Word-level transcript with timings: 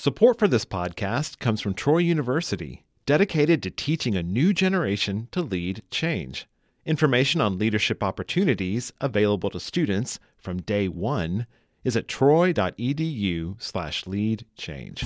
Support 0.00 0.38
for 0.38 0.46
this 0.46 0.64
podcast 0.64 1.40
comes 1.40 1.60
from 1.60 1.74
Troy 1.74 1.98
University, 1.98 2.84
dedicated 3.04 3.64
to 3.64 3.70
teaching 3.72 4.14
a 4.14 4.22
new 4.22 4.52
generation 4.52 5.26
to 5.32 5.42
lead 5.42 5.82
change. 5.90 6.46
Information 6.86 7.40
on 7.40 7.58
leadership 7.58 8.00
opportunities 8.00 8.92
available 9.00 9.50
to 9.50 9.58
students 9.58 10.20
from 10.36 10.62
day 10.62 10.86
one 10.86 11.48
is 11.82 11.96
at 11.96 12.06
troy.edu 12.06 13.60
slash 13.60 14.06
lead 14.06 14.46
change. 14.56 15.02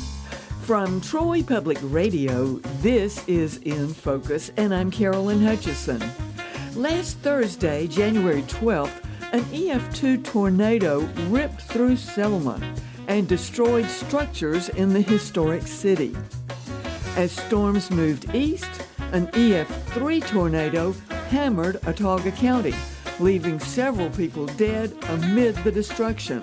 From 0.65 1.01
Troy 1.01 1.43
Public 1.43 1.79
Radio, 1.81 2.57
this 2.83 3.27
is 3.27 3.57
In 3.63 3.95
Focus, 3.95 4.51
and 4.59 4.75
I'm 4.75 4.91
Carolyn 4.91 5.41
Hutchison. 5.41 6.03
Last 6.75 7.17
Thursday, 7.21 7.87
January 7.87 8.43
12th, 8.43 9.03
an 9.33 9.41
EF2 9.45 10.23
tornado 10.23 11.01
ripped 11.31 11.63
through 11.63 11.97
Selma 11.97 12.61
and 13.13 13.29
destroyed 13.29 13.85
structures 13.85 14.71
in 14.71 14.95
the 14.95 15.03
historic 15.03 15.67
city. 15.67 16.17
As 17.15 17.31
storms 17.31 17.91
moved 17.91 18.35
east, 18.35 18.71
an 19.13 19.27
EF3 19.33 20.27
tornado 20.27 20.93
hammered 21.29 21.77
Autauga 21.83 22.35
County, 22.35 22.75
leaving 23.21 23.61
several 23.61 24.09
people 24.09 24.47
dead 24.47 24.97
amid 25.11 25.55
the 25.57 25.71
destruction. 25.71 26.41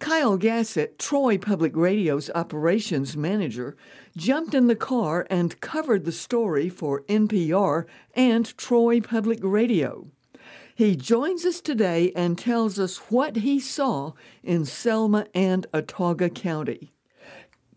Kyle 0.00 0.36
Gassiott, 0.36 0.98
Troy 0.98 1.38
Public 1.38 1.76
Radio's 1.76 2.28
operations 2.34 3.16
manager, 3.16 3.76
jumped 4.16 4.52
in 4.52 4.66
the 4.66 4.74
car 4.74 5.28
and 5.30 5.60
covered 5.60 6.04
the 6.04 6.10
story 6.10 6.68
for 6.68 7.02
NPR 7.02 7.84
and 8.16 8.56
Troy 8.58 9.00
Public 9.00 9.38
Radio. 9.44 10.10
He 10.80 10.96
joins 10.96 11.44
us 11.44 11.60
today 11.60 12.10
and 12.16 12.38
tells 12.38 12.78
us 12.78 13.10
what 13.10 13.36
he 13.36 13.60
saw 13.60 14.12
in 14.42 14.64
Selma 14.64 15.26
and 15.34 15.66
Autauga 15.74 16.34
County. 16.34 16.94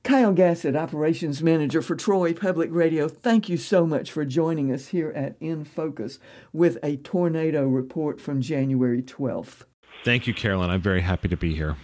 Kyle 0.05 0.33
Gassiott, 0.33 0.77
Operations 0.77 1.43
Manager 1.43 1.81
for 1.81 1.97
Troy 1.97 2.33
Public 2.33 2.69
Radio, 2.71 3.09
thank 3.09 3.49
you 3.49 3.57
so 3.57 3.85
much 3.85 4.09
for 4.09 4.23
joining 4.23 4.71
us 4.71 4.87
here 4.87 5.11
at 5.17 5.35
In 5.41 5.65
Focus 5.65 6.17
with 6.53 6.77
a 6.81 6.95
tornado 6.95 7.67
report 7.67 8.21
from 8.21 8.39
January 8.39 9.01
12th. 9.01 9.63
Thank 10.05 10.25
you, 10.25 10.33
Carolyn. 10.33 10.69
I'm 10.69 10.79
very 10.79 11.01
happy 11.01 11.27
to 11.27 11.35
be 11.35 11.53
here. 11.53 11.75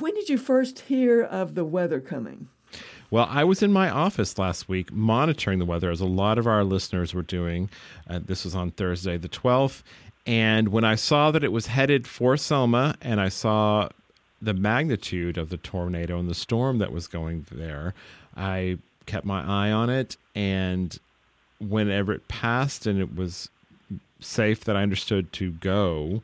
When 0.00 0.14
did 0.14 0.28
you 0.28 0.36
first 0.36 0.80
hear 0.80 1.22
of 1.22 1.54
the 1.54 1.64
weather 1.64 2.00
coming? 2.00 2.48
Well, 3.10 3.26
I 3.30 3.44
was 3.44 3.62
in 3.62 3.72
my 3.72 3.88
office 3.88 4.36
last 4.36 4.68
week 4.68 4.92
monitoring 4.92 5.58
the 5.58 5.64
weather, 5.64 5.90
as 5.90 6.02
a 6.02 6.06
lot 6.06 6.36
of 6.36 6.46
our 6.46 6.62
listeners 6.62 7.14
were 7.14 7.22
doing. 7.22 7.70
Uh, 8.06 8.20
this 8.22 8.44
was 8.44 8.54
on 8.54 8.70
Thursday, 8.70 9.16
the 9.16 9.30
12th, 9.30 9.82
and 10.28 10.68
when 10.68 10.84
I 10.84 10.94
saw 10.94 11.30
that 11.30 11.42
it 11.42 11.52
was 11.52 11.68
headed 11.68 12.06
for 12.06 12.36
Selma 12.36 12.96
and 13.00 13.18
I 13.18 13.30
saw 13.30 13.88
the 14.42 14.52
magnitude 14.52 15.38
of 15.38 15.48
the 15.48 15.56
tornado 15.56 16.18
and 16.18 16.28
the 16.28 16.34
storm 16.34 16.80
that 16.80 16.92
was 16.92 17.06
going 17.06 17.46
there, 17.50 17.94
I 18.36 18.76
kept 19.06 19.24
my 19.24 19.40
eye 19.40 19.72
on 19.72 19.88
it. 19.88 20.18
And 20.34 20.96
whenever 21.60 22.12
it 22.12 22.28
passed 22.28 22.86
and 22.86 23.00
it 23.00 23.16
was 23.16 23.48
safe 24.20 24.64
that 24.64 24.76
I 24.76 24.82
understood 24.82 25.32
to 25.32 25.52
go, 25.52 26.22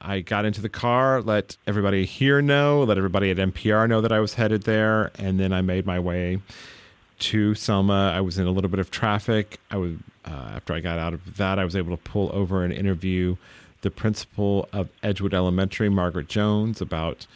I 0.00 0.18
got 0.18 0.44
into 0.44 0.60
the 0.60 0.68
car, 0.68 1.22
let 1.22 1.56
everybody 1.64 2.04
here 2.06 2.42
know, 2.42 2.82
let 2.82 2.98
everybody 2.98 3.30
at 3.30 3.36
NPR 3.36 3.88
know 3.88 4.00
that 4.00 4.10
I 4.10 4.18
was 4.18 4.34
headed 4.34 4.64
there, 4.64 5.12
and 5.16 5.38
then 5.38 5.52
I 5.52 5.60
made 5.60 5.86
my 5.86 6.00
way 6.00 6.40
to 7.18 7.54
Selma. 7.54 8.12
I 8.14 8.20
was 8.20 8.38
in 8.38 8.46
a 8.46 8.50
little 8.50 8.70
bit 8.70 8.80
of 8.80 8.90
traffic. 8.90 9.58
I 9.70 9.76
was 9.76 9.92
uh, 10.24 10.52
after 10.54 10.72
I 10.72 10.80
got 10.80 10.98
out 10.98 11.14
of 11.14 11.36
that, 11.36 11.58
I 11.58 11.64
was 11.64 11.76
able 11.76 11.96
to 11.96 12.02
pull 12.02 12.30
over 12.32 12.64
and 12.64 12.72
interview 12.72 13.36
the 13.82 13.90
principal 13.90 14.68
of 14.72 14.88
Edgewood 15.02 15.34
Elementary, 15.34 15.90
Margaret 15.90 16.28
Jones, 16.28 16.80
about 16.80 17.26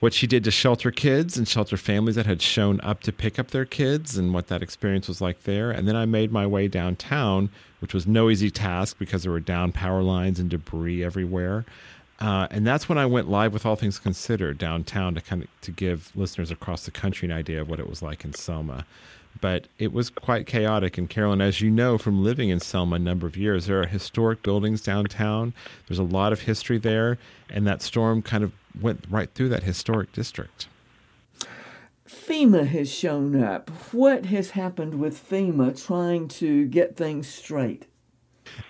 what 0.00 0.14
she 0.14 0.26
did 0.26 0.42
to 0.44 0.50
shelter 0.50 0.90
kids 0.90 1.36
and 1.36 1.46
shelter 1.46 1.76
families 1.76 2.16
that 2.16 2.24
had 2.24 2.40
shown 2.40 2.80
up 2.80 3.02
to 3.02 3.12
pick 3.12 3.38
up 3.38 3.50
their 3.50 3.66
kids 3.66 4.16
and 4.16 4.32
what 4.32 4.48
that 4.48 4.62
experience 4.62 5.06
was 5.06 5.20
like 5.20 5.42
there. 5.42 5.70
And 5.70 5.86
then 5.86 5.94
I 5.94 6.06
made 6.06 6.32
my 6.32 6.46
way 6.46 6.68
downtown, 6.68 7.50
which 7.80 7.92
was 7.92 8.06
no 8.06 8.30
easy 8.30 8.50
task 8.50 8.98
because 8.98 9.22
there 9.22 9.32
were 9.32 9.40
down 9.40 9.72
power 9.72 10.02
lines 10.02 10.40
and 10.40 10.48
debris 10.48 11.04
everywhere. 11.04 11.66
Uh, 12.20 12.46
and 12.50 12.66
that's 12.66 12.88
when 12.88 12.98
I 12.98 13.06
went 13.06 13.30
live 13.30 13.52
with 13.52 13.64
All 13.64 13.76
Things 13.76 13.98
Considered 13.98 14.58
downtown 14.58 15.14
to 15.14 15.20
kind 15.20 15.42
of 15.42 15.48
to 15.62 15.70
give 15.70 16.12
listeners 16.14 16.50
across 16.50 16.84
the 16.84 16.90
country 16.90 17.26
an 17.26 17.32
idea 17.32 17.62
of 17.62 17.68
what 17.68 17.80
it 17.80 17.88
was 17.88 18.02
like 18.02 18.24
in 18.24 18.34
Selma 18.34 18.84
but 19.40 19.66
it 19.78 19.92
was 19.92 20.10
quite 20.10 20.46
chaotic. 20.46 20.98
And 20.98 21.08
Carolyn, 21.08 21.40
as 21.40 21.60
you 21.60 21.70
know 21.70 21.98
from 21.98 22.22
living 22.22 22.48
in 22.48 22.60
Selma 22.60 22.96
a 22.96 22.98
number 22.98 23.26
of 23.26 23.36
years, 23.36 23.66
there 23.66 23.80
are 23.80 23.86
historic 23.86 24.42
buildings 24.42 24.82
downtown. 24.82 25.52
There's 25.86 25.98
a 25.98 26.04
lot 26.04 26.32
of 26.32 26.40
history 26.40 26.78
there, 26.78 27.18
and 27.48 27.66
that 27.66 27.82
storm 27.82 28.22
kind 28.22 28.44
of 28.44 28.52
went 28.80 29.04
right 29.08 29.30
through 29.34 29.50
that 29.50 29.62
historic 29.62 30.12
district. 30.12 30.68
FEMA 32.08 32.66
has 32.66 32.92
shown 32.92 33.40
up. 33.42 33.70
What 33.92 34.26
has 34.26 34.50
happened 34.50 34.98
with 34.98 35.28
FEMA 35.28 35.84
trying 35.84 36.28
to 36.28 36.66
get 36.66 36.96
things 36.96 37.28
straight? 37.28 37.86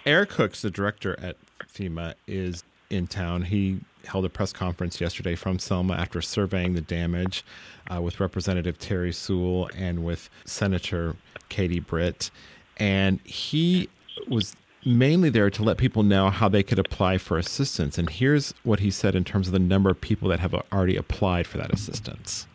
Eric 0.05 0.33
Hooks, 0.33 0.61
the 0.63 0.71
director 0.71 1.19
at 1.21 1.37
FEMA, 1.67 2.15
is 2.27 2.65
in 2.91 3.07
town. 3.07 3.43
He 3.43 3.81
held 4.05 4.25
a 4.25 4.29
press 4.29 4.53
conference 4.53 5.01
yesterday 5.01 5.35
from 5.35 5.59
Selma 5.59 5.95
after 5.95 6.21
surveying 6.21 6.75
the 6.75 6.81
damage 6.81 7.45
uh, 7.93 8.01
with 8.03 8.21
Representative 8.21 8.79
Terri 8.79 9.15
Sewell 9.15 9.71
and 9.77 10.05
with 10.05 10.29
Senator 10.45 11.17
Katie 11.49 11.81
Britt. 11.81 12.31
And 12.77 13.21
he 13.25 13.89
was 14.29 14.57
mainly 14.85 15.29
there 15.29 15.51
to 15.51 15.63
let 15.63 15.77
people 15.77 16.03
know 16.03 16.31
how 16.31 16.49
they 16.49 16.63
could 16.63 16.79
apply 16.79 17.19
for 17.19 17.39
assistance. 17.39 17.99
And 17.99 18.09
here's 18.09 18.55
what 18.63 18.81
he 18.81 18.91
said 18.91 19.15
in 19.15 19.25
terms 19.25 19.47
of 19.47 19.53
the 19.53 19.59
number 19.59 19.91
of 19.91 20.01
people 20.01 20.29
that 20.31 20.41
have 20.41 20.55
already 20.73 20.97
applied 20.97 21.47
for 21.47 21.59
that 21.59 21.73
assistance. 21.73 22.47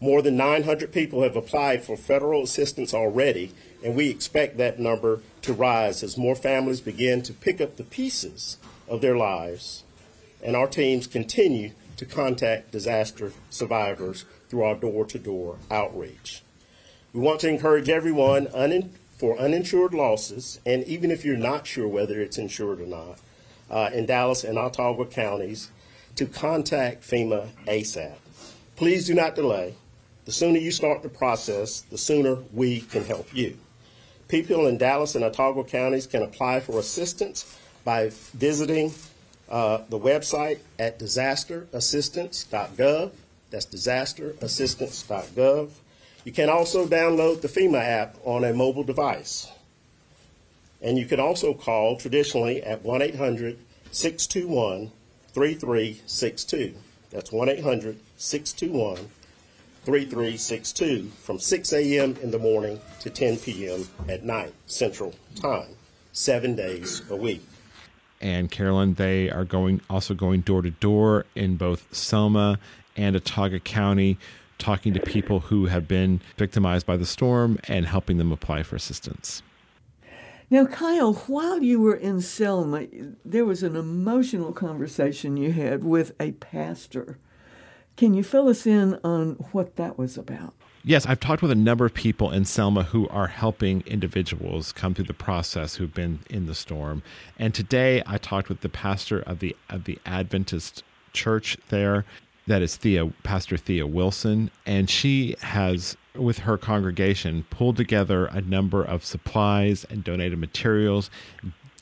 More 0.00 0.22
than 0.22 0.36
900 0.36 0.92
people 0.92 1.22
have 1.22 1.34
applied 1.34 1.82
for 1.82 1.96
federal 1.96 2.44
assistance 2.44 2.94
already, 2.94 3.52
and 3.84 3.96
we 3.96 4.10
expect 4.10 4.56
that 4.58 4.78
number 4.78 5.22
to 5.42 5.52
rise 5.52 6.04
as 6.04 6.16
more 6.16 6.36
families 6.36 6.80
begin 6.80 7.22
to 7.22 7.32
pick 7.32 7.60
up 7.60 7.76
the 7.76 7.82
pieces 7.82 8.58
of 8.88 9.00
their 9.00 9.16
lives 9.16 9.84
and 10.42 10.56
our 10.56 10.66
teams 10.66 11.06
continue 11.06 11.72
to 11.96 12.04
contact 12.04 12.70
disaster 12.70 13.32
survivors 13.50 14.24
through 14.48 14.62
our 14.62 14.74
door 14.74 15.04
to 15.06 15.18
door 15.18 15.58
outreach. 15.70 16.42
We 17.12 17.20
want 17.20 17.40
to 17.40 17.48
encourage 17.48 17.88
everyone 17.88 18.48
un- 18.54 18.92
for 19.16 19.38
uninsured 19.38 19.94
losses, 19.94 20.60
and 20.64 20.84
even 20.84 21.10
if 21.10 21.24
you're 21.24 21.36
not 21.36 21.66
sure 21.66 21.88
whether 21.88 22.20
it's 22.20 22.38
insured 22.38 22.80
or 22.80 22.86
not, 22.86 23.18
uh, 23.70 23.90
in 23.92 24.06
Dallas 24.06 24.44
and 24.44 24.56
Autauga 24.56 25.10
counties, 25.10 25.70
to 26.14 26.26
contact 26.26 27.02
FEMA 27.02 27.48
ASAP. 27.66 28.16
Please 28.76 29.06
do 29.06 29.14
not 29.14 29.34
delay. 29.34 29.74
The 30.24 30.32
sooner 30.32 30.58
you 30.58 30.70
start 30.70 31.02
the 31.02 31.08
process, 31.08 31.80
the 31.80 31.98
sooner 31.98 32.38
we 32.52 32.82
can 32.82 33.04
help 33.04 33.34
you. 33.34 33.58
People 34.28 34.66
in 34.66 34.78
Dallas 34.78 35.14
and 35.14 35.24
Autauga 35.24 35.66
counties 35.66 36.06
can 36.06 36.22
apply 36.22 36.60
for 36.60 36.78
assistance 36.78 37.58
by 37.88 38.10
visiting 38.34 38.92
uh, 39.48 39.78
the 39.88 39.98
website 39.98 40.58
at 40.78 40.98
disasterassistance.gov. 40.98 43.12
That's 43.48 43.64
disasterassistance.gov. 43.64 45.70
You 46.22 46.32
can 46.32 46.50
also 46.50 46.86
download 46.86 47.40
the 47.40 47.48
FEMA 47.48 47.82
app 47.82 48.16
on 48.24 48.44
a 48.44 48.52
mobile 48.52 48.84
device. 48.84 49.50
And 50.82 50.98
you 50.98 51.06
can 51.06 51.18
also 51.18 51.54
call 51.54 51.96
traditionally 51.96 52.62
at 52.62 52.84
1 52.84 53.00
800 53.00 53.56
621 53.90 54.92
3362. 55.32 56.74
That's 57.10 57.32
1 57.32 57.48
800 57.48 57.98
621 58.18 59.08
3362 59.86 61.08
from 61.22 61.38
6 61.38 61.72
a.m. 61.72 62.16
in 62.22 62.32
the 62.32 62.38
morning 62.38 62.82
to 63.00 63.08
10 63.08 63.38
p.m. 63.38 63.88
at 64.10 64.24
night, 64.24 64.52
Central 64.66 65.14
Time, 65.36 65.74
seven 66.12 66.54
days 66.54 67.00
a 67.08 67.16
week 67.16 67.40
and 68.20 68.50
Carolyn. 68.50 68.94
They 68.94 69.30
are 69.30 69.44
going 69.44 69.80
also 69.88 70.14
going 70.14 70.40
door 70.40 70.62
to 70.62 70.70
door 70.70 71.26
in 71.34 71.56
both 71.56 71.94
Selma 71.94 72.58
and 72.96 73.16
Autauga 73.16 73.62
County, 73.62 74.18
talking 74.58 74.92
to 74.94 75.00
people 75.00 75.40
who 75.40 75.66
have 75.66 75.86
been 75.86 76.20
victimized 76.36 76.86
by 76.86 76.96
the 76.96 77.06
storm 77.06 77.58
and 77.68 77.86
helping 77.86 78.18
them 78.18 78.32
apply 78.32 78.62
for 78.64 78.76
assistance. 78.76 79.42
Now, 80.50 80.64
Kyle, 80.64 81.12
while 81.12 81.62
you 81.62 81.78
were 81.78 81.94
in 81.94 82.22
Selma, 82.22 82.86
there 83.24 83.44
was 83.44 83.62
an 83.62 83.76
emotional 83.76 84.52
conversation 84.52 85.36
you 85.36 85.52
had 85.52 85.84
with 85.84 86.12
a 86.18 86.32
pastor. 86.32 87.18
Can 87.96 88.14
you 88.14 88.22
fill 88.22 88.48
us 88.48 88.66
in 88.66 88.98
on 89.04 89.32
what 89.52 89.76
that 89.76 89.98
was 89.98 90.16
about? 90.16 90.54
Yes, 90.88 91.04
I've 91.04 91.20
talked 91.20 91.42
with 91.42 91.50
a 91.50 91.54
number 91.54 91.84
of 91.84 91.92
people 91.92 92.30
in 92.32 92.46
Selma 92.46 92.82
who 92.82 93.06
are 93.08 93.26
helping 93.26 93.82
individuals 93.82 94.72
come 94.72 94.94
through 94.94 95.04
the 95.04 95.12
process 95.12 95.74
who've 95.74 95.92
been 95.92 96.20
in 96.30 96.46
the 96.46 96.54
storm. 96.54 97.02
And 97.38 97.52
today 97.52 98.02
I 98.06 98.16
talked 98.16 98.48
with 98.48 98.62
the 98.62 98.70
pastor 98.70 99.20
of 99.20 99.40
the 99.40 99.54
of 99.68 99.84
the 99.84 99.98
Adventist 100.06 100.82
church 101.12 101.58
there. 101.68 102.06
That 102.46 102.62
is 102.62 102.76
Thea, 102.76 103.12
Pastor 103.22 103.58
Thea 103.58 103.86
Wilson, 103.86 104.50
and 104.64 104.88
she 104.88 105.36
has 105.42 105.94
with 106.14 106.38
her 106.38 106.56
congregation 106.56 107.44
pulled 107.50 107.76
together 107.76 108.24
a 108.24 108.40
number 108.40 108.82
of 108.82 109.04
supplies 109.04 109.84
and 109.90 110.02
donated 110.02 110.38
materials 110.38 111.10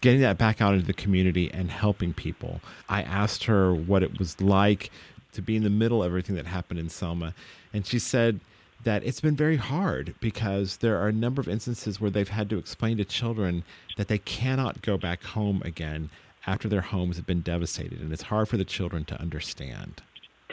getting 0.00 0.20
that 0.23 0.37
back 0.37 0.61
out 0.61 0.75
into 0.75 0.85
the 0.85 0.93
community 0.93 1.49
and 1.53 1.70
helping 1.70 2.12
people. 2.12 2.61
I 2.88 3.03
asked 3.03 3.44
her 3.44 3.73
what 3.73 4.03
it 4.03 4.19
was 4.19 4.41
like 4.41 4.91
to 5.35 5.43
be 5.43 5.55
in 5.55 5.62
the 5.62 5.70
middle 5.70 6.03
of 6.03 6.08
everything 6.08 6.35
that 6.35 6.47
happened 6.47 6.81
in 6.81 6.88
Selma. 6.88 7.35
And 7.73 7.87
she 7.87 8.00
said 8.00 8.41
that 8.84 9.05
it's 9.05 9.20
been 9.20 9.37
very 9.37 9.56
hard 9.56 10.14
because 10.20 10.78
there 10.78 10.99
are 10.99 11.08
a 11.08 11.12
number 11.12 11.40
of 11.40 11.49
instances 11.49 12.00
where 12.00 12.11
they've 12.11 12.28
had 12.28 12.49
to 12.50 12.58
explain 12.58 12.96
to 12.99 13.05
children 13.05 13.64
that 13.96 14.08
they 14.08 14.19
cannot 14.19 14.82
go 14.82 14.96
back 14.96 15.23
home 15.23 15.62
again 15.64 16.11
after 16.46 16.69
their 16.69 16.81
homes 16.81 17.17
have 17.17 17.26
been 17.26 17.40
devastated. 17.40 18.00
And 18.00 18.12
it's 18.12 18.23
hard 18.23 18.49
for 18.49 18.56
the 18.56 18.64
children 18.64 19.05
to 19.06 19.20
understand. 19.20 20.02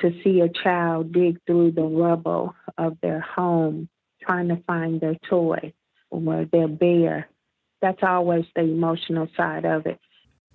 To 0.02 0.12
see 0.24 0.42
a 0.42 0.50
child 0.50 1.12
dig 1.12 1.40
through 1.46 1.72
the 1.72 1.84
rubble 1.84 2.56
of 2.78 2.98
their 3.02 3.20
home 3.20 3.90
trying 4.22 4.48
to 4.48 4.58
find 4.66 5.00
their 5.00 5.16
toy 5.30 5.74
or 6.10 6.46
their 6.52 6.68
bear, 6.68 7.30
that's 7.82 8.02
always 8.02 8.46
the 8.56 8.62
emotional 8.62 9.28
side 9.38 9.66
of 9.66 9.86
it. 9.86 10.00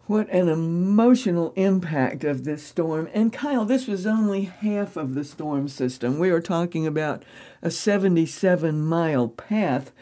What 0.08 0.31
an 0.31 0.49
emotional 0.49 1.52
impact 1.55 2.25
of 2.25 2.44
this 2.44 2.62
storm. 2.62 3.10
And 3.12 3.31
Kyle, 3.31 3.66
this 3.66 3.87
was 3.87 4.06
only 4.06 4.44
half 4.44 4.96
of 4.96 5.14
the 5.14 5.22
storm 5.22 5.69
system. 5.69 6.19
We 6.19 6.31
are 6.31 6.40
talking 6.40 6.87
about 6.87 7.26
a 7.60 7.70
77 7.70 8.81
mile 8.81 9.28
path 9.28 9.93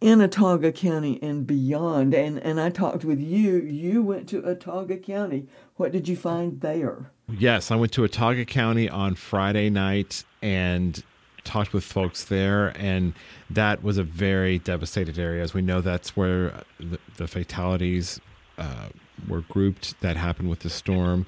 in 0.00 0.20
Autauga 0.20 0.72
County 0.72 1.18
and 1.20 1.48
beyond. 1.48 2.14
And, 2.14 2.38
and 2.38 2.60
I 2.60 2.70
talked 2.70 3.04
with 3.04 3.18
you. 3.18 3.56
You 3.56 4.04
went 4.04 4.28
to 4.28 4.40
Autauga 4.42 5.02
County. 5.02 5.48
What 5.74 5.90
did 5.90 6.06
you 6.06 6.14
find 6.14 6.60
there? 6.60 7.10
Yes, 7.28 7.72
I 7.72 7.74
went 7.74 7.90
to 7.94 8.02
Autauga 8.02 8.46
County 8.46 8.88
on 8.88 9.16
Friday 9.16 9.68
night 9.68 10.22
and 10.42 11.02
talked 11.42 11.72
with 11.72 11.82
folks 11.82 12.22
there. 12.22 12.68
And 12.78 13.14
that 13.50 13.82
was 13.82 13.98
a 13.98 14.04
very 14.04 14.60
devastated 14.60 15.18
area. 15.18 15.42
As 15.42 15.54
we 15.54 15.60
know, 15.60 15.80
that's 15.80 16.16
where 16.16 16.62
the, 16.78 17.00
the 17.16 17.26
fatalities. 17.26 18.20
Uh, 18.56 18.90
were 19.30 19.42
grouped 19.42 20.00
that 20.00 20.16
happened 20.16 20.50
with 20.50 20.60
the 20.60 20.70
storm. 20.70 21.26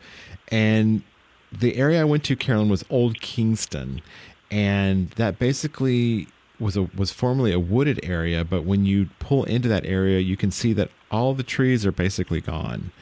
And 0.49 1.03
the 1.51 1.77
area 1.77 2.01
I 2.01 2.05
went 2.05 2.25
to, 2.25 2.37
Carolyn, 2.37 2.69
was 2.69 2.85
Old 2.91 3.21
Kingston. 3.21 4.03
And 4.51 5.11
that 5.11 5.39
basically 5.39 6.27
was 6.59 6.77
a 6.77 6.83
was 6.97 7.11
formerly 7.11 7.53
a 7.53 7.59
wooded 7.59 8.01
area, 8.03 8.45
but 8.45 8.65
when 8.65 8.87
you 8.87 9.09
pull 9.19 9.45
into 9.45 9.69
that 9.69 9.85
area, 9.85 10.21
you 10.21 10.37
can 10.37 10.51
see 10.51 10.73
that 10.75 10.91
all 11.11 11.35
the 11.35 11.43
trees 11.43 11.85
are 11.85 11.93
basically 11.93 12.41
gone. 12.41 12.93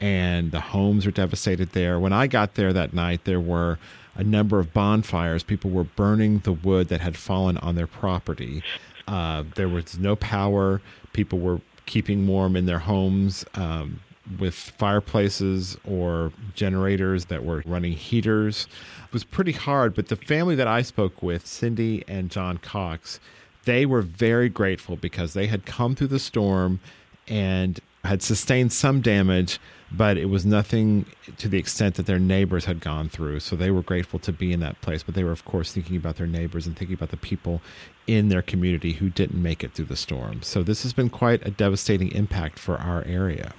And 0.00 0.50
the 0.50 0.60
homes 0.60 1.06
are 1.06 1.10
devastated 1.12 1.70
there. 1.70 2.00
When 2.00 2.12
I 2.12 2.26
got 2.26 2.56
there 2.56 2.72
that 2.72 2.92
night, 2.92 3.24
there 3.24 3.40
were 3.40 3.78
a 4.16 4.24
number 4.24 4.58
of 4.58 4.72
bonfires. 4.72 5.42
People 5.42 5.70
were 5.70 5.84
burning 5.84 6.40
the 6.40 6.52
wood 6.52 6.88
that 6.88 7.00
had 7.00 7.16
fallen 7.16 7.56
on 7.58 7.74
their 7.74 7.86
property. 7.86 8.62
Uh, 9.06 9.44
there 9.54 9.68
was 9.68 9.98
no 9.98 10.16
power. 10.16 10.80
People 11.12 11.38
were 11.38 11.60
keeping 11.86 12.26
warm 12.26 12.56
in 12.56 12.66
their 12.66 12.78
homes. 12.80 13.44
Um, 13.54 14.00
with 14.38 14.54
fireplaces 14.54 15.76
or 15.84 16.32
generators 16.54 17.26
that 17.26 17.44
were 17.44 17.62
running 17.66 17.92
heaters. 17.92 18.66
It 19.06 19.12
was 19.12 19.24
pretty 19.24 19.52
hard, 19.52 19.94
but 19.94 20.08
the 20.08 20.16
family 20.16 20.54
that 20.54 20.66
I 20.66 20.82
spoke 20.82 21.22
with, 21.22 21.46
Cindy 21.46 22.04
and 22.08 22.30
John 22.30 22.58
Cox, 22.58 23.20
they 23.64 23.86
were 23.86 24.02
very 24.02 24.48
grateful 24.48 24.96
because 24.96 25.34
they 25.34 25.46
had 25.46 25.66
come 25.66 25.94
through 25.94 26.08
the 26.08 26.18
storm 26.18 26.80
and 27.28 27.80
had 28.04 28.22
sustained 28.22 28.72
some 28.72 29.00
damage, 29.00 29.58
but 29.90 30.18
it 30.18 30.26
was 30.26 30.44
nothing 30.44 31.06
to 31.38 31.48
the 31.48 31.58
extent 31.58 31.94
that 31.94 32.04
their 32.04 32.18
neighbors 32.18 32.66
had 32.66 32.80
gone 32.80 33.08
through. 33.08 33.40
So 33.40 33.56
they 33.56 33.70
were 33.70 33.82
grateful 33.82 34.18
to 34.20 34.32
be 34.32 34.52
in 34.52 34.60
that 34.60 34.80
place, 34.82 35.02
but 35.02 35.14
they 35.14 35.24
were, 35.24 35.32
of 35.32 35.44
course, 35.46 35.72
thinking 35.72 35.96
about 35.96 36.16
their 36.16 36.26
neighbors 36.26 36.66
and 36.66 36.76
thinking 36.76 36.94
about 36.94 37.10
the 37.10 37.16
people 37.16 37.62
in 38.06 38.28
their 38.28 38.42
community 38.42 38.92
who 38.92 39.08
didn't 39.08 39.42
make 39.42 39.64
it 39.64 39.72
through 39.72 39.86
the 39.86 39.96
storm. 39.96 40.42
So 40.42 40.62
this 40.62 40.82
has 40.82 40.92
been 40.92 41.08
quite 41.08 41.46
a 41.46 41.50
devastating 41.50 42.12
impact 42.12 42.58
for 42.58 42.76
our 42.76 43.04
area. 43.04 43.54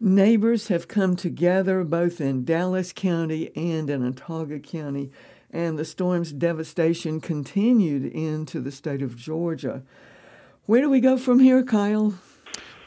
Neighbors 0.00 0.68
have 0.68 0.88
come 0.88 1.16
together 1.16 1.82
both 1.82 2.20
in 2.20 2.44
Dallas 2.44 2.92
County 2.92 3.50
and 3.56 3.88
in 3.88 4.12
Autauga 4.12 4.62
County, 4.62 5.10
and 5.50 5.78
the 5.78 5.84
storm's 5.84 6.32
devastation 6.32 7.20
continued 7.20 8.04
into 8.04 8.60
the 8.60 8.70
state 8.70 9.00
of 9.00 9.16
Georgia. 9.16 9.82
Where 10.66 10.80
do 10.80 10.90
we 10.90 11.00
go 11.00 11.16
from 11.16 11.38
here, 11.38 11.62
Kyle? 11.62 12.14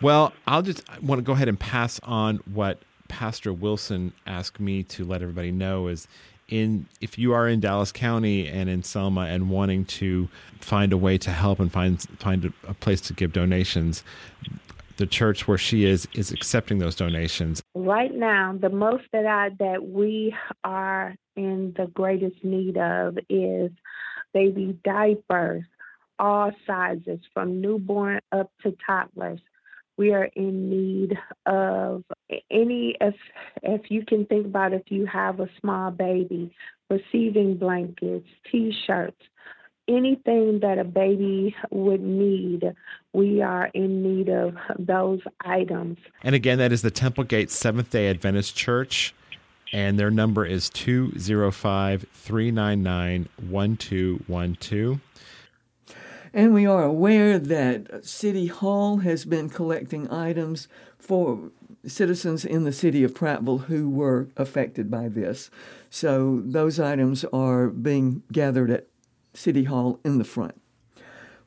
Well, 0.01 0.33
I'll 0.47 0.61
just 0.61 0.87
I 0.89 0.99
want 0.99 1.19
to 1.19 1.23
go 1.23 1.33
ahead 1.33 1.47
and 1.47 1.59
pass 1.59 1.99
on 2.03 2.37
what 2.53 2.79
Pastor 3.07 3.51
Wilson 3.51 4.13
asked 4.27 4.59
me 4.59 4.83
to 4.83 5.03
let 5.03 5.21
everybody 5.21 5.51
know 5.51 5.87
is 5.87 6.07
in 6.47 6.87
if 7.01 7.17
you 7.17 7.33
are 7.33 7.47
in 7.47 7.59
Dallas 7.59 7.91
County 7.91 8.47
and 8.47 8.69
in 8.69 8.83
Selma 8.83 9.21
and 9.21 9.49
wanting 9.49 9.85
to 9.85 10.27
find 10.59 10.93
a 10.93 10.97
way 10.97 11.17
to 11.17 11.31
help 11.31 11.59
and 11.59 11.71
find 11.71 12.01
find 12.19 12.45
a, 12.45 12.53
a 12.69 12.73
place 12.75 13.01
to 13.01 13.13
give 13.13 13.33
donations, 13.33 14.03
the 14.99 15.07
church 15.07 15.47
where 15.47 15.57
she 15.57 15.85
is 15.85 16.07
is 16.13 16.31
accepting 16.31 16.77
those 16.77 16.95
donations? 16.95 17.63
Right 17.73 18.13
now, 18.13 18.55
the 18.59 18.69
most 18.69 19.05
that 19.11 19.25
I 19.25 19.49
that 19.57 19.87
we 19.87 20.35
are 20.63 21.15
in 21.35 21.73
the 21.75 21.87
greatest 21.87 22.43
need 22.43 22.77
of 22.77 23.17
is 23.29 23.71
baby 24.33 24.77
diapers, 24.83 25.63
all 26.19 26.51
sizes 26.67 27.19
from 27.33 27.61
newborn 27.61 28.19
up 28.31 28.51
to 28.61 28.75
toddlers. 28.85 29.39
We 29.97 30.13
are 30.13 30.29
in 30.35 30.69
need 30.69 31.17
of 31.45 32.03
any 32.51 32.95
if 33.01 33.15
if 33.63 33.89
you 33.89 34.05
can 34.05 34.25
think 34.25 34.45
about 34.45 34.73
if 34.73 34.83
you 34.87 35.05
have 35.07 35.39
a 35.39 35.49
small 35.59 35.91
baby, 35.91 36.53
receiving 36.89 37.57
blankets, 37.57 38.27
t-shirts, 38.51 39.21
anything 39.89 40.59
that 40.61 40.77
a 40.77 40.83
baby 40.83 41.55
would 41.71 42.01
need, 42.01 42.73
we 43.13 43.41
are 43.41 43.65
in 43.73 44.03
need 44.03 44.29
of 44.29 44.55
those 44.77 45.19
items. 45.41 45.97
And 46.23 46.35
again, 46.35 46.59
that 46.59 46.71
is 46.71 46.81
the 46.81 46.91
Temple 46.91 47.23
Gate 47.23 47.51
Seventh 47.51 47.89
day 47.89 48.09
Adventist 48.09 48.55
Church. 48.55 49.13
And 49.71 49.99
their 49.99 50.09
number 50.09 50.45
is 50.45 50.69
205 50.69 52.05
399 52.13 53.29
1212. 53.49 54.99
And 56.33 56.53
we 56.53 56.65
are 56.65 56.83
aware 56.83 57.39
that 57.39 58.05
City 58.05 58.47
Hall 58.47 58.97
has 58.97 59.25
been 59.25 59.49
collecting 59.49 60.09
items 60.11 60.67
for 60.97 61.51
citizens 61.85 62.45
in 62.45 62.65
the 62.65 62.71
city 62.71 63.03
of 63.03 63.13
Prattville 63.13 63.65
who 63.65 63.89
were 63.89 64.27
affected 64.37 64.91
by 64.91 65.07
this. 65.07 65.49
So 65.89 66.41
those 66.43 66.79
items 66.79 67.25
are 67.33 67.67
being 67.67 68.21
gathered 68.31 68.69
at 68.69 68.87
City 69.33 69.65
Hall 69.65 69.99
in 70.03 70.17
the 70.17 70.23
front. 70.23 70.59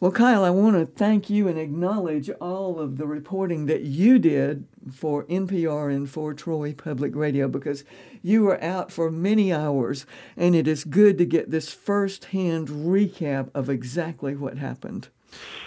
Well, 0.03 0.11
Kyle, 0.11 0.43
I 0.43 0.51
want 0.51 0.75
to 0.75 0.85
thank 0.85 1.31
you 1.31 1.47
and 1.47 1.57
acknowledge 1.57 2.29
all 2.41 2.81
of 2.81 2.99
the 2.99 3.07
reporting 3.07 3.67
that 3.67 3.83
you 3.83 4.19
did 4.19 4.67
for 4.93 5.23
NPR 5.27 5.95
and 5.95 6.11
for 6.11 6.35
Troy 6.35 6.73
Public 6.73 7.15
Radio 7.15 7.47
because 7.47 7.85
you 8.21 8.43
were 8.43 8.61
out 8.65 8.91
for 8.91 9.13
many 9.13 9.53
hours, 9.53 10.05
and 10.37 10.57
it 10.57 10.67
is 10.67 10.83
good 10.83 11.19
to 11.19 11.25
get 11.25 11.53
this 11.53 11.73
firsthand 11.73 12.67
recap 12.67 13.51
of 13.55 13.71
exactly 13.71 14.35
what 14.35 14.59
happened. 14.59 15.07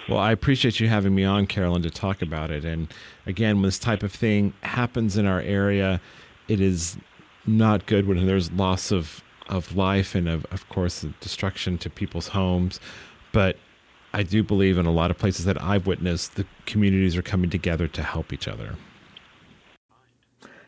Well, 0.10 0.20
I 0.20 0.34
appreciate 0.34 0.82
you 0.82 0.90
having 0.90 1.16
me 1.16 1.24
on, 1.24 1.48
Carolyn, 1.48 1.84
to 1.84 1.90
talk 1.90 2.22
about 2.22 2.52
it. 2.52 2.66
And 2.66 2.94
again, 3.26 3.56
when 3.56 3.64
this 3.64 3.80
type 3.80 4.04
of 4.04 4.12
thing 4.12 4.54
happens 4.64 5.16
in 5.16 5.26
our 5.26 5.40
area, 5.40 6.02
it 6.50 6.60
is 6.60 6.98
not 7.46 7.86
good 7.86 8.06
when 8.06 8.26
there's 8.26 8.52
loss 8.52 8.92
of 8.92 9.24
of 9.50 9.76
life 9.76 10.16
and 10.16 10.28
of, 10.28 10.46
of 10.52 10.68
course 10.70 11.06
destruction 11.20 11.78
to 11.80 11.90
people's 11.90 12.30
homes. 12.30 12.80
But 13.32 13.58
i 14.14 14.24
do 14.24 14.42
believe 14.44 14.78
in 14.78 14.86
a 14.86 14.92
lot 14.92 15.12
of 15.12 15.18
places 15.18 15.44
that 15.44 15.62
i've 15.62 15.86
witnessed 15.86 16.36
the 16.36 16.46
communities 16.66 17.18
are 17.18 17.22
coming 17.22 17.50
together 17.50 17.86
to 17.86 18.02
help 18.02 18.32
each 18.32 18.48
other. 18.48 18.76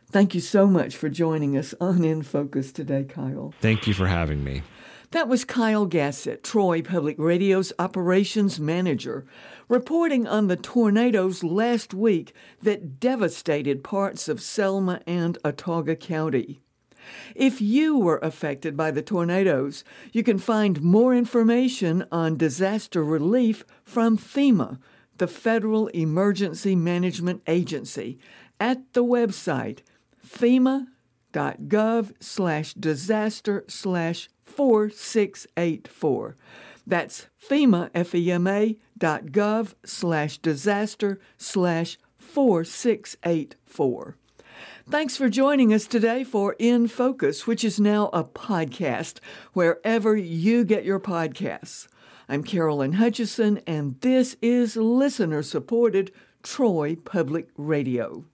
Thank 0.09 0.33
you 0.33 0.41
so 0.41 0.67
much 0.67 0.95
for 0.95 1.09
joining 1.09 1.57
us 1.57 1.73
on 1.81 2.05
in 2.05 2.23
focus 2.23 2.71
today 2.71 3.03
kyle. 3.03 3.53
Thank 3.59 3.87
you 3.87 3.93
for 3.93 4.07
having 4.07 4.43
me. 4.43 4.63
That 5.11 5.29
was 5.29 5.45
Kyle 5.45 5.87
Gassiott, 5.87 6.43
Troy 6.43 6.81
Public 6.81 7.15
Radio's 7.17 7.71
operations 7.79 8.59
manager, 8.59 9.25
reporting 9.69 10.27
on 10.27 10.47
the 10.47 10.57
tornadoes 10.57 11.43
last 11.43 11.93
week 11.93 12.33
that 12.61 12.99
devastated 12.99 13.85
parts 13.85 14.27
of 14.27 14.41
Selma 14.41 15.01
and 15.07 15.37
Autauga 15.45 15.97
County. 15.97 16.61
If 17.35 17.61
you 17.61 17.97
were 17.97 18.19
affected 18.19 18.75
by 18.75 18.91
the 18.91 19.01
tornadoes, 19.01 19.83
you 20.11 20.23
can 20.23 20.37
find 20.37 20.81
more 20.81 21.13
information 21.13 22.05
on 22.11 22.37
disaster 22.37 23.03
relief 23.03 23.63
from 23.83 24.17
FEMA, 24.17 24.79
the 25.17 25.27
Federal 25.27 25.87
Emergency 25.87 26.75
Management 26.75 27.41
Agency, 27.47 28.19
at 28.59 28.93
the 28.93 29.03
website 29.03 29.79
fema.gov 30.25 32.13
slash 32.19 32.73
disaster 32.73 33.63
slash 33.67 34.29
4684. 34.43 36.35
That's 36.85 37.27
FEMA, 37.37 37.89
F-E-M-A, 37.93 38.77
dot 38.97 39.25
gov 39.27 39.73
slash 39.85 40.37
disaster 40.37 41.19
slash 41.37 41.97
4684. 42.17 44.15
Thanks 44.89 45.17
for 45.17 45.29
joining 45.29 45.73
us 45.73 45.87
today 45.87 46.23
for 46.23 46.55
In 46.59 46.87
Focus, 46.87 47.45
which 47.45 47.63
is 47.63 47.79
now 47.79 48.09
a 48.13 48.23
podcast 48.23 49.19
wherever 49.53 50.15
you 50.15 50.63
get 50.63 50.85
your 50.85 50.99
podcasts. 50.99 51.87
I'm 52.29 52.43
Carolyn 52.43 52.93
Hutchison, 52.93 53.61
and 53.67 53.99
this 54.01 54.35
is 54.41 54.75
listener 54.75 55.43
supported 55.43 56.11
Troy 56.43 56.95
Public 56.95 57.49
Radio. 57.57 58.25